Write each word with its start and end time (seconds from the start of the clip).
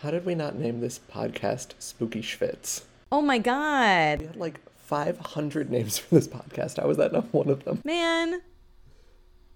How 0.00 0.12
did 0.12 0.24
we 0.24 0.36
not 0.36 0.54
name 0.54 0.78
this 0.78 1.00
podcast 1.12 1.72
Spooky 1.80 2.22
Schwitz? 2.22 2.82
Oh 3.10 3.20
my 3.20 3.38
god. 3.38 4.20
We 4.20 4.26
had 4.26 4.36
like 4.36 4.60
500 4.76 5.70
names 5.72 5.98
for 5.98 6.14
this 6.14 6.28
podcast. 6.28 6.80
How 6.80 6.86
was 6.86 6.98
that 6.98 7.12
not 7.12 7.34
one 7.34 7.48
of 7.48 7.64
them? 7.64 7.82
Man. 7.84 8.40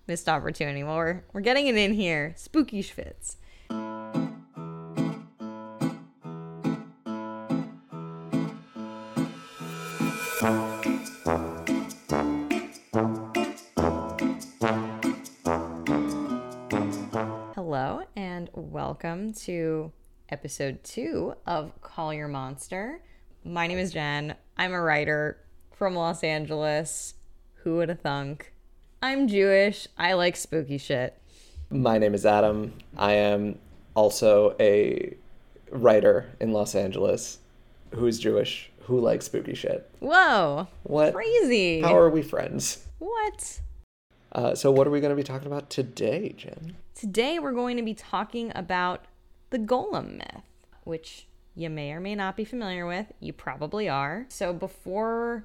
Missed 0.09 0.29
opportunity. 0.29 0.83
Well, 0.83 0.97
we're, 0.97 1.23
we're 1.33 1.43
getting 1.43 1.69
it 1.69 1.77
in 1.77 1.95
here. 1.95 2.35
Spooky 2.37 2.83
Schwitz. 2.83 3.37
Hello 17.55 18.03
and 18.17 18.51
welcome 18.53 19.33
to 19.35 19.93
episode 20.33 20.83
two 20.83 21.35
of 21.47 21.79
Call 21.83 22.15
Your 22.15 22.27
Monster. 22.27 23.03
My 23.45 23.67
name 23.67 23.77
is 23.77 23.93
Jen. 23.93 24.35
I'm 24.57 24.73
a 24.73 24.81
writer 24.81 25.37
from 25.77 25.95
Los 25.95 26.25
Angeles. 26.25 27.13
Who 27.57 27.77
would 27.77 27.91
have 27.91 28.01
thunk? 28.01 28.55
I'm 29.03 29.29
Jewish. 29.29 29.89
I 29.99 30.15
like 30.15 30.37
spooky 30.37 30.79
shit. 30.79 31.21
My 31.69 31.99
name 31.99 32.15
is 32.15 32.25
Adam. 32.25 32.73
I 32.97 33.13
am 33.13 33.59
also 33.95 34.57
a 34.59 35.15
writer 35.71 36.31
in 36.41 36.53
Los 36.53 36.75
Angeles 36.75 37.39
who 37.95 38.07
is 38.07 38.19
Jewish, 38.19 38.71
who 38.85 39.01
likes 39.01 39.27
spooky 39.27 39.55
shit. 39.55 39.91
Whoa. 40.01 40.67
What? 40.85 41.13
Crazy. 41.13 41.83
How 41.83 41.95
are 41.95 42.09
we 42.09 42.23
friends? 42.23 42.87
What? 43.01 43.61
Uh, 44.33 44.55
so, 44.55 44.73
what 44.73 44.87
are 44.87 44.91
we 44.91 45.01
going 45.01 45.11
to 45.11 45.17
be 45.17 45.23
talking 45.23 45.47
about 45.47 45.69
today, 45.69 46.35
Jen? 46.39 46.77
Today 46.95 47.39
we're 47.39 47.53
going 47.53 47.77
to 47.77 47.83
be 47.83 47.93
talking 47.93 48.51
about 48.55 49.05
the 49.53 49.59
golem 49.59 50.19
myth, 50.19 50.43
which 50.83 51.29
you 51.55 51.71
may 51.71 51.93
or 51.93 52.01
may 52.01 52.15
not 52.15 52.37
be 52.37 52.45
familiar 52.45 52.87
with. 52.87 53.13
You 53.21 53.33
probably 53.33 53.89
are. 53.89 54.27
So 54.29 54.53
before 54.53 55.45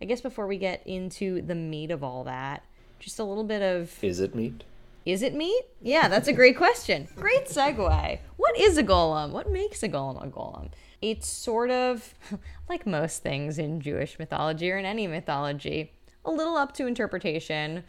I 0.00 0.04
guess 0.04 0.20
before 0.20 0.46
we 0.46 0.58
get 0.58 0.86
into 0.86 1.42
the 1.42 1.54
meat 1.54 1.90
of 1.90 2.04
all 2.04 2.24
that, 2.24 2.62
just 3.00 3.18
a 3.18 3.24
little 3.24 3.44
bit 3.44 3.62
of 3.62 3.92
Is 4.02 4.20
it 4.20 4.34
meat? 4.34 4.64
is 5.04 5.22
it 5.22 5.34
meat? 5.34 5.62
Yeah, 5.80 6.08
that's 6.08 6.28
a 6.28 6.34
great 6.34 6.56
question. 6.56 7.08
Great 7.16 7.46
segue. 7.46 8.18
What 8.36 8.58
is 8.60 8.76
a 8.76 8.84
golem? 8.84 9.30
What 9.30 9.50
makes 9.50 9.82
a 9.82 9.88
golem 9.88 10.22
a 10.22 10.28
golem? 10.28 10.70
It's 11.00 11.26
sort 11.26 11.70
of 11.70 12.14
like 12.68 12.86
most 12.86 13.22
things 13.22 13.58
in 13.58 13.80
Jewish 13.80 14.18
mythology 14.18 14.70
or 14.70 14.76
in 14.76 14.84
any 14.84 15.06
mythology, 15.06 15.92
a 16.24 16.30
little 16.30 16.56
up 16.56 16.74
to 16.74 16.86
interpretation. 16.86 17.84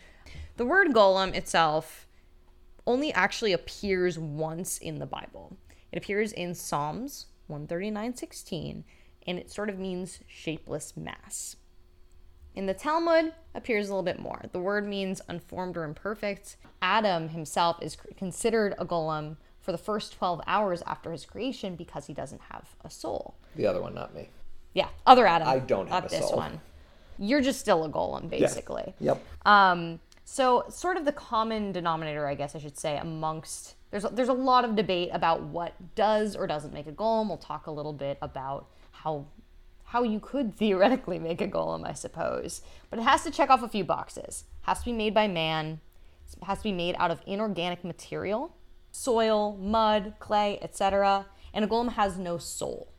The 0.58 0.66
word 0.66 0.94
golem 0.94 1.36
itself 1.36 2.08
only 2.90 3.14
actually 3.14 3.54
appears 3.54 4.18
once 4.18 4.80
in 4.80 4.98
the 4.98 5.06
Bible. 5.06 5.56
It 5.92 5.98
appears 5.98 6.34
in 6.34 6.56
Psalms 6.56 7.28
139:16 7.48 8.84
and 9.28 9.38
it 9.38 9.52
sort 9.52 9.70
of 9.70 9.78
means 9.78 10.20
shapeless 10.28 10.98
mass. 10.98 11.56
In 12.56 12.66
the 12.66 12.74
Talmud 12.74 13.34
appears 13.54 13.88
a 13.88 13.92
little 13.92 14.02
bit 14.02 14.18
more. 14.18 14.46
The 14.52 14.60
word 14.60 14.88
means 14.88 15.22
unformed 15.28 15.78
or 15.78 15.84
imperfect. 15.84 16.58
Adam 16.82 17.30
himself 17.30 17.78
is 17.80 17.96
considered 18.18 18.74
a 18.80 18.86
golem 18.88 19.38
for 19.62 19.72
the 19.72 19.78
first 19.78 20.14
12 20.14 20.42
hours 20.48 20.82
after 20.88 21.12
his 21.12 21.28
creation 21.28 21.76
because 21.76 22.08
he 22.08 22.14
doesn't 22.14 22.42
have 22.50 22.70
a 22.84 22.90
soul. 22.90 23.36
The 23.56 23.68
other 23.68 23.84
one, 23.84 23.94
not 23.94 24.16
me. 24.16 24.30
Yeah, 24.74 24.88
other 25.06 25.28
Adam. 25.28 25.48
I 25.48 25.60
don't 25.60 25.90
have 25.90 26.06
not 26.06 26.12
a 26.12 26.16
this 26.16 26.28
soul. 26.28 26.38
one. 26.38 26.60
You're 27.20 27.42
just 27.42 27.60
still 27.60 27.84
a 27.84 27.90
golem 27.90 28.32
basically. 28.32 28.96
Yep. 29.00 29.24
Um, 29.46 30.00
so 30.32 30.64
sort 30.70 30.96
of 30.96 31.06
the 31.06 31.12
common 31.12 31.72
denominator, 31.72 32.28
I 32.28 32.36
guess 32.36 32.56
I 32.56 32.60
should 32.60 32.78
say, 32.78 32.98
amongst 32.98 33.74
there's 33.90 34.06
a, 34.06 34.10
there's 34.10 34.30
a 34.30 34.34
lot 34.34 34.64
of 34.64 34.76
debate 34.76 35.10
about 35.12 35.42
what 35.42 35.74
does 35.96 36.36
or 36.36 36.46
doesn't 36.46 36.72
make 36.72 36.86
a 36.86 36.92
golem. 36.92 37.30
We'll 37.30 37.38
talk 37.38 37.66
a 37.66 37.72
little 37.72 37.94
bit 37.94 38.20
about 38.22 38.68
how 38.92 39.26
how 39.86 40.04
you 40.04 40.20
could 40.20 40.56
theoretically 40.58 41.18
make 41.18 41.42
a 41.42 41.48
golem, 41.48 41.84
I 41.84 41.94
suppose. 41.94 42.62
But 42.92 43.00
it 43.00 43.04
has 43.04 43.24
to 43.24 43.32
check 43.32 43.50
off 43.50 43.64
a 43.64 43.68
few 43.68 43.84
boxes. 43.84 44.44
Has 44.62 44.80
to 44.80 44.86
be 44.86 44.94
made 44.94 45.16
by 45.16 45.28
man. 45.28 45.82
Has 46.44 46.60
to 46.60 46.66
be 46.66 46.74
made 46.74 46.96
out 47.00 47.10
of 47.10 47.22
inorganic 47.26 47.84
material, 47.84 48.56
soil, 48.92 49.58
mud, 49.58 50.14
clay, 50.20 50.60
etc. 50.62 51.26
And 51.56 51.66
a 51.66 51.68
golem 51.68 51.94
has 51.94 52.20
no 52.20 52.38
soul. 52.38 52.94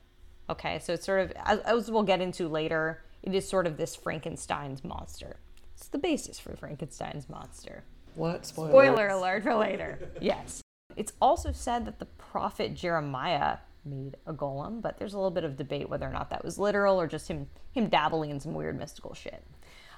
Okay, 0.48 0.80
so 0.80 0.94
it's 0.94 1.06
sort 1.06 1.20
of, 1.20 1.32
as, 1.44 1.60
as 1.60 1.90
we'll 1.92 2.02
get 2.02 2.20
into 2.20 2.48
later, 2.48 3.04
it 3.22 3.32
is 3.36 3.48
sort 3.48 3.68
of 3.68 3.76
this 3.76 3.94
Frankenstein's 3.94 4.82
monster. 4.82 5.36
It's 5.80 5.88
the 5.88 5.96
basis 5.98 6.38
for 6.38 6.54
Frankenstein's 6.56 7.30
monster. 7.30 7.84
What? 8.14 8.44
Spoiler. 8.44 8.68
Spoiler 8.70 9.08
alert 9.08 9.44
for 9.44 9.54
later. 9.54 10.10
yes. 10.20 10.60
It's 10.94 11.14
also 11.22 11.52
said 11.52 11.86
that 11.86 11.98
the 11.98 12.04
prophet 12.04 12.74
Jeremiah 12.74 13.56
made 13.86 14.16
a 14.26 14.34
golem, 14.34 14.82
but 14.82 14.98
there's 14.98 15.14
a 15.14 15.16
little 15.16 15.30
bit 15.30 15.42
of 15.42 15.56
debate 15.56 15.88
whether 15.88 16.06
or 16.06 16.12
not 16.12 16.28
that 16.28 16.44
was 16.44 16.58
literal 16.58 17.00
or 17.00 17.06
just 17.06 17.28
him 17.28 17.46
him 17.72 17.88
dabbling 17.88 18.28
in 18.28 18.38
some 18.40 18.52
weird 18.52 18.78
mystical 18.78 19.14
shit. 19.14 19.42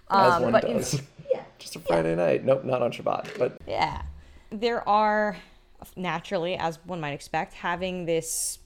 As 0.09 0.35
Um, 0.35 0.43
one 0.45 0.53
but 0.53 0.65
in- 0.65 0.77
does. 0.77 1.03
Just 1.59 1.75
a 1.75 1.81
Friday 1.81 2.15
night. 2.15 2.45
Nope, 2.45 2.65
not 2.65 2.81
on 2.83 2.93
Shabbat. 2.93 3.37
But 3.39 3.59
Yeah. 3.67 4.03
There 4.51 4.87
are, 4.89 5.37
naturally, 5.97 6.55
as 6.57 6.79
one 6.85 7.01
might 7.01 7.13
expect, 7.13 7.55
having 7.55 8.05
this 8.05 8.59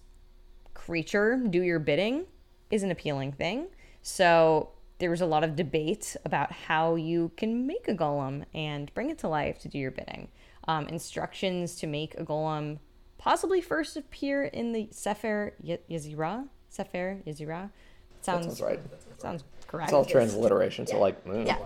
creature 0.75 1.37
do 1.49 1.63
your 1.63 1.79
bidding 1.79 2.27
is 2.71 2.83
an 2.83 2.91
appealing 2.91 3.33
thing. 3.33 3.69
So 4.03 4.71
there 4.99 5.11
was 5.11 5.21
a 5.21 5.27
lot 5.27 5.45
of 5.45 5.57
debate 5.57 6.17
about 6.25 6.53
how 6.53 6.95
you 6.95 7.31
can 7.37 7.67
make 7.67 7.89
a 7.89 7.95
golem 7.95 8.45
and 8.55 8.93
bring 8.95 9.11
it 9.11 9.19
to 9.19 9.29
life 9.29 9.59
to 9.61 9.69
do 9.69 9.79
your 9.79 9.91
bidding. 9.91 10.29
Um, 10.69 10.89
instructions 10.89 11.77
to 11.77 11.87
make 11.87 12.15
a 12.19 12.25
golem 12.25 12.79
possibly 13.19 13.61
first 13.61 13.97
appear 13.97 14.45
in 14.45 14.73
the 14.73 14.89
Sefer 14.91 15.55
Ye- 15.63 15.79
Yezirah. 15.91 16.49
Sefer 16.71 17.23
Yezirah. 17.27 17.71
Sounds, 18.23 18.47
sounds 18.47 18.61
right. 18.61 18.81
Sounds 19.19 19.45
correct. 19.67 19.89
It's 19.89 19.95
all 19.95 20.05
transliteration, 20.05 20.87
so 20.87 20.99
like, 20.99 21.25
mm. 21.25 21.47
Yeah. 21.47 21.59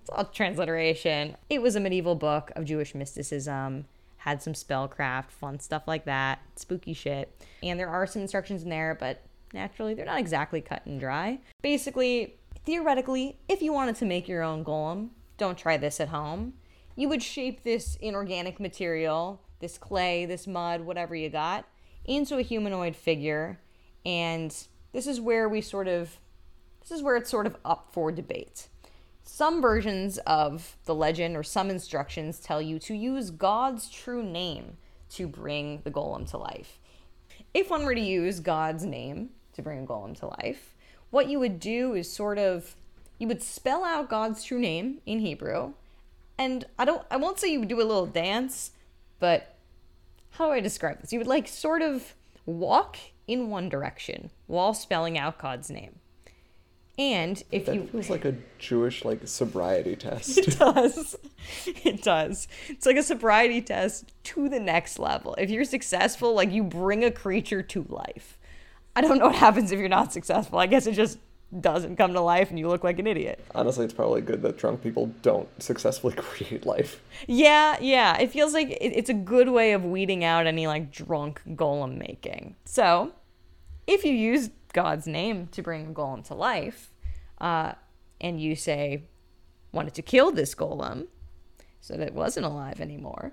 It's 0.00 0.10
all 0.10 0.24
transliteration. 0.24 1.36
It 1.50 1.60
was 1.60 1.76
a 1.76 1.80
medieval 1.80 2.14
book 2.14 2.50
of 2.56 2.64
Jewish 2.64 2.94
mysticism, 2.94 3.86
had 4.18 4.42
some 4.42 4.54
spellcraft, 4.54 5.30
fun 5.30 5.60
stuff 5.60 5.82
like 5.86 6.06
that, 6.06 6.40
spooky 6.56 6.94
shit. 6.94 7.30
And 7.62 7.78
there 7.78 7.88
are 7.88 8.06
some 8.06 8.22
instructions 8.22 8.62
in 8.62 8.70
there, 8.70 8.96
but 8.98 9.22
naturally, 9.52 9.94
they're 9.94 10.06
not 10.06 10.18
exactly 10.18 10.60
cut 10.60 10.84
and 10.86 10.98
dry. 10.98 11.40
Basically, 11.62 12.34
theoretically, 12.68 13.38
if 13.48 13.62
you 13.62 13.72
wanted 13.72 13.96
to 13.96 14.04
make 14.04 14.28
your 14.28 14.42
own 14.42 14.62
golem, 14.62 15.08
don't 15.38 15.56
try 15.56 15.78
this 15.78 16.00
at 16.00 16.08
home. 16.08 16.52
You 16.96 17.08
would 17.08 17.22
shape 17.22 17.64
this 17.64 17.96
inorganic 17.96 18.60
material, 18.60 19.40
this 19.60 19.78
clay, 19.78 20.26
this 20.26 20.46
mud, 20.46 20.82
whatever 20.82 21.16
you 21.16 21.30
got, 21.30 21.64
into 22.04 22.36
a 22.36 22.42
humanoid 22.42 22.94
figure. 22.94 23.58
And 24.04 24.54
this 24.92 25.06
is 25.06 25.18
where 25.18 25.48
we 25.48 25.62
sort 25.62 25.88
of 25.88 26.18
this 26.82 26.90
is 26.90 27.02
where 27.02 27.16
it's 27.16 27.30
sort 27.30 27.46
of 27.46 27.56
up 27.64 27.88
for 27.90 28.12
debate. 28.12 28.68
Some 29.22 29.62
versions 29.62 30.18
of 30.26 30.76
the 30.84 30.94
legend 30.94 31.38
or 31.38 31.42
some 31.42 31.70
instructions 31.70 32.38
tell 32.38 32.60
you 32.60 32.78
to 32.80 32.94
use 32.94 33.30
God's 33.30 33.88
true 33.88 34.22
name 34.22 34.76
to 35.12 35.26
bring 35.26 35.80
the 35.84 35.90
golem 35.90 36.28
to 36.32 36.36
life. 36.36 36.78
If 37.54 37.70
one 37.70 37.86
were 37.86 37.94
to 37.94 38.00
use 38.00 38.40
God's 38.40 38.84
name 38.84 39.30
to 39.54 39.62
bring 39.62 39.84
a 39.84 39.86
golem 39.86 40.18
to 40.18 40.26
life, 40.26 40.74
what 41.10 41.28
you 41.28 41.38
would 41.38 41.60
do 41.60 41.94
is 41.94 42.10
sort 42.10 42.38
of 42.38 42.74
you 43.18 43.26
would 43.26 43.42
spell 43.42 43.84
out 43.84 44.08
God's 44.08 44.44
true 44.44 44.58
name 44.58 44.98
in 45.04 45.20
Hebrew. 45.20 45.72
And 46.38 46.66
I 46.78 46.84
don't 46.84 47.02
I 47.10 47.16
won't 47.16 47.38
say 47.38 47.50
you 47.50 47.60
would 47.60 47.68
do 47.68 47.80
a 47.80 47.82
little 47.82 48.06
dance, 48.06 48.70
but 49.18 49.56
how 50.30 50.46
do 50.46 50.52
I 50.52 50.60
describe 50.60 51.00
this? 51.00 51.12
You 51.12 51.18
would 51.18 51.26
like 51.26 51.48
sort 51.48 51.82
of 51.82 52.14
walk 52.46 52.96
in 53.26 53.50
one 53.50 53.68
direction 53.68 54.30
while 54.46 54.72
spelling 54.72 55.18
out 55.18 55.38
God's 55.38 55.70
name. 55.70 55.98
And 56.98 57.40
if 57.52 57.66
that 57.66 57.76
you 57.76 57.86
feels 57.86 58.10
like 58.10 58.24
a 58.24 58.34
Jewish 58.58 59.04
like 59.04 59.20
sobriety 59.26 59.94
test. 59.94 60.38
it 60.38 60.58
does. 60.58 61.16
It 61.66 62.02
does. 62.02 62.48
It's 62.68 62.86
like 62.86 62.96
a 62.96 63.02
sobriety 63.04 63.62
test 63.62 64.12
to 64.24 64.48
the 64.48 64.58
next 64.58 64.98
level. 64.98 65.36
If 65.38 65.48
you're 65.48 65.64
successful, 65.64 66.34
like 66.34 66.50
you 66.50 66.64
bring 66.64 67.04
a 67.04 67.10
creature 67.12 67.62
to 67.62 67.86
life. 67.88 68.37
I 68.98 69.00
don't 69.00 69.18
know 69.18 69.26
what 69.26 69.36
happens 69.36 69.70
if 69.70 69.78
you're 69.78 69.88
not 69.88 70.12
successful. 70.12 70.58
I 70.58 70.66
guess 70.66 70.88
it 70.88 70.94
just 70.94 71.18
doesn't 71.60 71.94
come 71.94 72.14
to 72.14 72.20
life 72.20 72.50
and 72.50 72.58
you 72.58 72.66
look 72.66 72.82
like 72.82 72.98
an 72.98 73.06
idiot. 73.06 73.38
Honestly, 73.54 73.84
it's 73.84 73.94
probably 73.94 74.22
good 74.22 74.42
that 74.42 74.58
drunk 74.58 74.82
people 74.82 75.06
don't 75.22 75.48
successfully 75.62 76.14
create 76.16 76.66
life. 76.66 77.00
Yeah, 77.28 77.76
yeah. 77.80 78.18
It 78.18 78.32
feels 78.32 78.54
like 78.54 78.76
it's 78.80 79.08
a 79.08 79.14
good 79.14 79.50
way 79.50 79.70
of 79.70 79.84
weeding 79.84 80.24
out 80.24 80.48
any 80.48 80.66
like 80.66 80.90
drunk 80.90 81.40
golem 81.50 81.96
making. 81.96 82.56
So, 82.64 83.12
if 83.86 84.04
you 84.04 84.12
use 84.12 84.50
God's 84.72 85.06
name 85.06 85.46
to 85.52 85.62
bring 85.62 85.86
a 85.86 85.90
golem 85.90 86.26
to 86.26 86.34
life, 86.34 86.92
uh, 87.40 87.74
and 88.20 88.40
you 88.40 88.56
say, 88.56 89.04
wanted 89.70 89.94
to 89.94 90.02
kill 90.02 90.32
this 90.32 90.56
golem 90.56 91.06
so 91.80 91.96
that 91.96 92.08
it 92.08 92.14
wasn't 92.14 92.46
alive 92.46 92.80
anymore, 92.80 93.30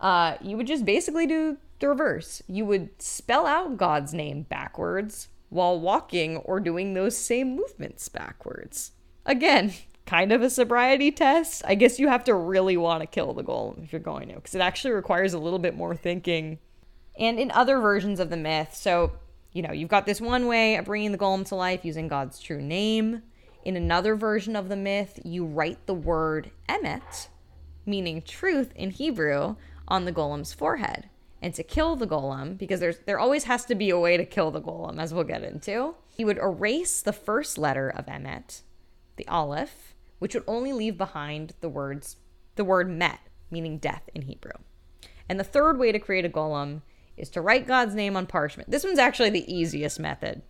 uh, 0.00 0.36
you 0.40 0.56
would 0.56 0.66
just 0.66 0.84
basically 0.84 1.26
do 1.26 1.58
the 1.78 1.88
reverse. 1.88 2.42
You 2.46 2.64
would 2.66 3.00
spell 3.00 3.46
out 3.46 3.76
God's 3.76 4.14
name 4.14 4.42
backwards 4.42 5.28
while 5.48 5.78
walking 5.78 6.38
or 6.38 6.60
doing 6.60 6.94
those 6.94 7.16
same 7.16 7.56
movements 7.56 8.08
backwards. 8.08 8.92
Again, 9.24 9.72
kind 10.06 10.32
of 10.32 10.42
a 10.42 10.50
sobriety 10.50 11.10
test. 11.10 11.62
I 11.66 11.74
guess 11.74 11.98
you 11.98 12.08
have 12.08 12.24
to 12.24 12.34
really 12.34 12.76
want 12.76 13.02
to 13.02 13.06
kill 13.06 13.34
the 13.34 13.42
golem 13.42 13.84
if 13.84 13.92
you're 13.92 14.00
going 14.00 14.28
to, 14.28 14.34
because 14.34 14.54
it 14.54 14.60
actually 14.60 14.92
requires 14.92 15.34
a 15.34 15.38
little 15.38 15.58
bit 15.58 15.76
more 15.76 15.96
thinking 15.96 16.58
And 17.18 17.38
in 17.38 17.50
other 17.50 17.80
versions 17.80 18.20
of 18.20 18.30
the 18.30 18.36
myth, 18.36 18.74
so, 18.74 19.12
you 19.52 19.62
know, 19.62 19.72
you've 19.72 19.88
got 19.88 20.06
this 20.06 20.20
one 20.20 20.46
way 20.46 20.76
of 20.76 20.84
bringing 20.84 21.12
the 21.12 21.18
golem 21.18 21.46
to 21.48 21.54
life 21.54 21.84
using 21.84 22.08
God's 22.08 22.38
true 22.38 22.60
name. 22.60 23.22
In 23.64 23.74
another 23.74 24.14
version 24.14 24.54
of 24.54 24.68
the 24.68 24.76
myth, 24.76 25.18
you 25.24 25.44
write 25.44 25.86
the 25.86 25.94
word 25.94 26.50
emet, 26.68 27.28
meaning 27.84 28.22
truth 28.22 28.70
in 28.76 28.90
Hebrew, 28.90 29.56
on 29.88 30.04
the 30.04 30.12
golem's 30.12 30.52
forehead. 30.52 31.08
And 31.42 31.54
to 31.54 31.62
kill 31.62 31.96
the 31.96 32.06
golem, 32.06 32.56
because 32.56 32.80
there's 32.80 32.98
there 33.06 33.18
always 33.18 33.44
has 33.44 33.64
to 33.66 33.74
be 33.74 33.90
a 33.90 33.98
way 33.98 34.16
to 34.16 34.24
kill 34.24 34.50
the 34.50 34.60
golem, 34.60 35.00
as 35.00 35.12
we'll 35.12 35.24
get 35.24 35.42
into, 35.42 35.94
he 36.08 36.24
would 36.24 36.38
erase 36.38 37.02
the 37.02 37.12
first 37.12 37.58
letter 37.58 37.88
of 37.88 38.06
emet, 38.06 38.62
the 39.16 39.28
aleph, 39.28 39.94
which 40.18 40.34
would 40.34 40.44
only 40.46 40.72
leave 40.72 40.96
behind 40.96 41.52
the 41.60 41.68
words 41.68 42.16
the 42.56 42.64
word 42.64 42.88
met, 42.88 43.20
meaning 43.50 43.78
death 43.78 44.08
in 44.14 44.22
Hebrew. 44.22 44.52
And 45.28 45.38
the 45.38 45.44
third 45.44 45.78
way 45.78 45.92
to 45.92 45.98
create 45.98 46.24
a 46.24 46.30
golem 46.30 46.82
is 47.16 47.28
to 47.30 47.40
write 47.40 47.66
God's 47.66 47.94
name 47.94 48.16
on 48.16 48.26
parchment. 48.26 48.70
This 48.70 48.84
one's 48.84 48.98
actually 48.98 49.30
the 49.30 49.52
easiest 49.52 50.00
method. 50.00 50.42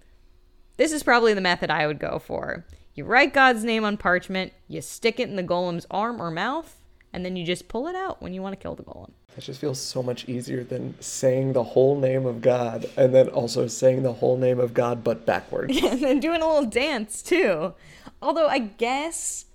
This 0.77 0.93
is 0.93 1.03
probably 1.03 1.35
the 1.35 1.41
method 1.41 1.71
I 1.71 1.87
would 1.87 1.99
go 1.99 2.19
for. 2.19 2.67
You 2.95 3.05
write 3.05 3.35
God's 3.35 3.65
name 3.65 3.85
on 3.85 3.97
parchment, 3.97 4.53
you 4.69 4.81
stick 4.81 5.21
it 5.21 5.29
in 5.29 5.37
the 5.37 5.43
golem's 5.43 5.87
arm 5.91 6.21
or 6.21 6.31
mouth, 6.31 6.81
and 7.17 7.25
then 7.25 7.35
you 7.35 7.47
just 7.47 7.67
pull 7.67 7.89
it 7.89 7.97
out 7.97 8.21
when 8.21 8.35
you 8.35 8.43
want 8.43 8.53
to 8.53 8.63
kill 8.63 8.75
the 8.75 8.83
golem. 8.83 9.11
That 9.35 9.41
just 9.41 9.59
feels 9.59 9.81
so 9.81 10.03
much 10.03 10.29
easier 10.29 10.63
than 10.63 11.01
saying 11.01 11.55
the 11.55 11.65
whole 11.65 11.99
name 11.99 12.27
of 12.27 12.43
God 12.43 12.91
and 12.95 13.15
then 13.15 13.29
also 13.29 13.69
saying 13.69 14.03
the 14.03 14.13
whole 14.13 14.37
name 14.37 14.61
of 14.61 14.75
God 14.75 15.03
but 15.03 15.25
backwards. 15.25 15.75
and 15.83 16.03
then 16.03 16.21
doing 16.21 16.43
a 16.43 16.47
little 16.47 16.69
dance 16.69 17.23
too. 17.23 17.73
Although 18.21 18.49
I 18.49 18.59
guess 18.59 19.47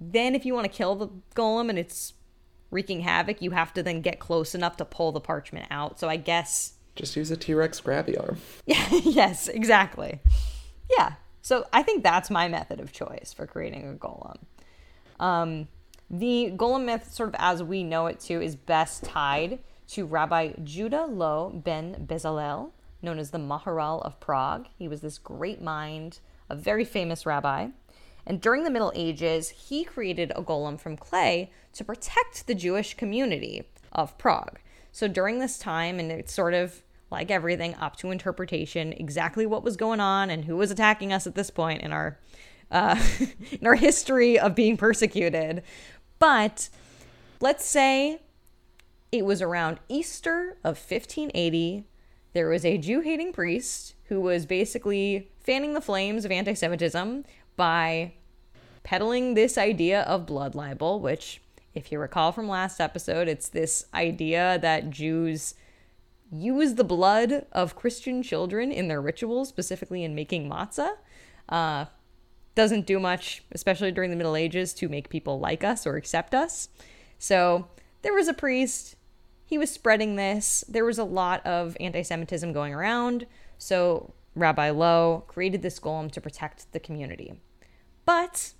then 0.00 0.34
if 0.34 0.46
you 0.46 0.54
want 0.54 0.64
to 0.64 0.72
kill 0.72 0.94
the 0.94 1.08
golem 1.36 1.68
and 1.68 1.78
it's 1.78 2.14
wreaking 2.70 3.00
havoc, 3.00 3.42
you 3.42 3.50
have 3.50 3.74
to 3.74 3.82
then 3.82 4.00
get 4.00 4.18
close 4.18 4.54
enough 4.54 4.78
to 4.78 4.86
pull 4.86 5.12
the 5.12 5.20
parchment 5.20 5.66
out. 5.70 6.00
So 6.00 6.08
I 6.08 6.16
guess 6.16 6.72
just 6.94 7.14
use 7.16 7.30
a 7.30 7.36
T-Rex 7.36 7.82
grabby 7.82 8.18
arm. 8.18 8.38
Yeah, 8.64 8.88
yes, 8.90 9.46
exactly. 9.46 10.20
Yeah. 10.96 11.16
So 11.42 11.66
I 11.70 11.82
think 11.82 12.02
that's 12.02 12.30
my 12.30 12.48
method 12.48 12.80
of 12.80 12.92
choice 12.92 13.34
for 13.36 13.46
creating 13.46 13.90
a 13.90 13.92
golem. 13.92 14.38
Um, 15.20 15.68
the 16.12 16.52
golem 16.54 16.84
myth, 16.84 17.10
sort 17.12 17.30
of 17.30 17.34
as 17.38 17.62
we 17.62 17.82
know 17.82 18.06
it 18.06 18.20
too, 18.20 18.40
is 18.42 18.54
best 18.54 19.02
tied 19.02 19.58
to 19.88 20.04
Rabbi 20.04 20.52
Judah 20.62 21.06
Loew 21.08 21.50
ben 21.64 22.06
Bezalel, 22.06 22.70
known 23.00 23.18
as 23.18 23.30
the 23.30 23.38
Maharal 23.38 24.04
of 24.04 24.20
Prague. 24.20 24.66
He 24.78 24.88
was 24.88 25.00
this 25.00 25.16
great 25.16 25.62
mind, 25.62 26.20
a 26.50 26.54
very 26.54 26.84
famous 26.84 27.24
rabbi. 27.24 27.68
And 28.26 28.40
during 28.40 28.62
the 28.62 28.70
Middle 28.70 28.92
Ages, 28.94 29.48
he 29.48 29.84
created 29.84 30.32
a 30.36 30.42
golem 30.42 30.78
from 30.78 30.96
clay 30.96 31.50
to 31.72 31.84
protect 31.84 32.46
the 32.46 32.54
Jewish 32.54 32.94
community 32.94 33.64
of 33.90 34.16
Prague. 34.18 34.60
So 34.92 35.08
during 35.08 35.38
this 35.38 35.58
time, 35.58 35.98
and 35.98 36.12
it's 36.12 36.32
sort 36.32 36.54
of 36.54 36.82
like 37.10 37.30
everything 37.30 37.74
up 37.76 37.96
to 37.96 38.10
interpretation, 38.10 38.92
exactly 38.92 39.46
what 39.46 39.64
was 39.64 39.76
going 39.76 40.00
on 40.00 40.30
and 40.30 40.44
who 40.44 40.56
was 40.56 40.70
attacking 40.70 41.12
us 41.12 41.26
at 41.26 41.34
this 41.34 41.50
point 41.50 41.82
in 41.82 41.92
our 41.92 42.18
uh, 42.70 43.00
in 43.60 43.66
our 43.66 43.74
history 43.74 44.38
of 44.38 44.54
being 44.54 44.76
persecuted. 44.76 45.62
But 46.22 46.68
let's 47.40 47.64
say 47.64 48.20
it 49.10 49.24
was 49.24 49.42
around 49.42 49.80
Easter 49.88 50.56
of 50.62 50.76
1580. 50.76 51.84
There 52.32 52.48
was 52.48 52.64
a 52.64 52.78
Jew 52.78 53.00
hating 53.00 53.32
priest 53.32 53.96
who 54.04 54.20
was 54.20 54.46
basically 54.46 55.32
fanning 55.40 55.74
the 55.74 55.80
flames 55.80 56.24
of 56.24 56.30
anti 56.30 56.54
Semitism 56.54 57.24
by 57.56 58.12
peddling 58.84 59.34
this 59.34 59.58
idea 59.58 60.02
of 60.02 60.24
blood 60.24 60.54
libel, 60.54 61.00
which, 61.00 61.42
if 61.74 61.90
you 61.90 61.98
recall 61.98 62.30
from 62.30 62.48
last 62.48 62.80
episode, 62.80 63.26
it's 63.26 63.48
this 63.48 63.86
idea 63.92 64.60
that 64.62 64.90
Jews 64.90 65.56
use 66.30 66.74
the 66.74 66.84
blood 66.84 67.46
of 67.50 67.74
Christian 67.74 68.22
children 68.22 68.70
in 68.70 68.86
their 68.86 69.02
rituals, 69.02 69.48
specifically 69.48 70.04
in 70.04 70.14
making 70.14 70.48
matzah. 70.48 70.92
Uh, 71.48 71.86
doesn't 72.54 72.86
do 72.86 72.98
much, 72.98 73.42
especially 73.52 73.92
during 73.92 74.10
the 74.10 74.16
Middle 74.16 74.36
Ages, 74.36 74.74
to 74.74 74.88
make 74.88 75.08
people 75.08 75.40
like 75.40 75.64
us 75.64 75.86
or 75.86 75.96
accept 75.96 76.34
us. 76.34 76.68
So 77.18 77.68
there 78.02 78.12
was 78.12 78.28
a 78.28 78.34
priest, 78.34 78.96
he 79.52 79.58
was 79.58 79.70
spreading 79.70 80.16
this. 80.16 80.64
There 80.66 80.84
was 80.84 80.98
a 80.98 81.04
lot 81.04 81.44
of 81.44 81.76
anti 81.78 82.02
Semitism 82.02 82.54
going 82.54 82.72
around. 82.72 83.26
So 83.58 84.14
Rabbi 84.34 84.70
Loew 84.70 85.24
created 85.28 85.60
this 85.60 85.78
golem 85.78 86.10
to 86.12 86.22
protect 86.22 86.72
the 86.72 86.80
community. 86.80 87.34
But, 88.06 88.54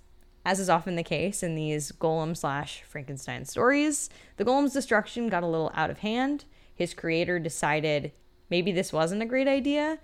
as 0.45 0.59
is 0.59 0.69
often 0.69 0.95
the 0.95 1.01
case 1.01 1.41
in 1.41 1.55
these 1.55 1.91
golem 1.93 2.37
slash 2.37 2.83
Frankenstein 2.83 3.45
stories, 3.45 4.09
the 4.37 4.45
golem's 4.45 4.73
destruction 4.73 5.29
got 5.29 5.41
a 5.41 5.47
little 5.47 5.71
out 5.73 5.89
of 5.89 5.99
hand. 5.99 6.45
His 6.75 6.93
creator 6.93 7.39
decided 7.39 8.11
maybe 8.51 8.71
this 8.71 8.93
wasn't 8.93 9.23
a 9.23 9.25
great 9.25 9.47
idea, 9.47 9.97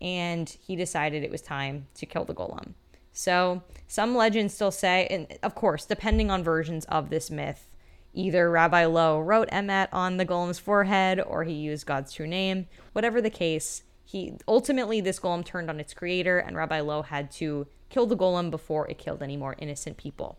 and 0.00 0.48
he 0.48 0.76
decided 0.76 1.24
it 1.24 1.30
was 1.30 1.42
time 1.42 1.88
to 1.94 2.06
kill 2.06 2.24
the 2.24 2.34
golem. 2.34 2.74
So 3.16 3.62
some 3.88 4.14
legends 4.14 4.52
still 4.52 4.70
say, 4.70 5.06
and 5.08 5.38
of 5.42 5.54
course, 5.54 5.86
depending 5.86 6.30
on 6.30 6.44
versions 6.44 6.84
of 6.84 7.08
this 7.08 7.30
myth, 7.30 7.66
either 8.12 8.50
Rabbi 8.50 8.84
Loew 8.84 9.24
wrote 9.24 9.48
Emet 9.48 9.88
on 9.90 10.18
the 10.18 10.26
golem's 10.26 10.58
forehead 10.58 11.18
or 11.22 11.44
he 11.44 11.54
used 11.54 11.86
God's 11.86 12.12
true 12.12 12.26
name. 12.26 12.66
Whatever 12.92 13.22
the 13.22 13.30
case, 13.30 13.84
he 14.04 14.34
ultimately 14.46 15.00
this 15.00 15.18
golem 15.18 15.46
turned 15.46 15.70
on 15.70 15.80
its 15.80 15.94
creator, 15.94 16.38
and 16.38 16.58
Rabbi 16.58 16.82
Loew 16.82 17.06
had 17.06 17.30
to 17.32 17.66
kill 17.88 18.04
the 18.04 18.18
golem 18.18 18.50
before 18.50 18.86
it 18.86 18.98
killed 18.98 19.22
any 19.22 19.38
more 19.38 19.56
innocent 19.58 19.96
people. 19.96 20.36